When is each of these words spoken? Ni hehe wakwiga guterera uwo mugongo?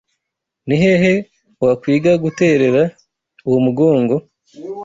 Ni 0.67 0.75
hehe 0.83 1.13
wakwiga 1.63 2.11
guterera 2.23 2.83
uwo 3.47 3.57
mugongo? 3.65 4.15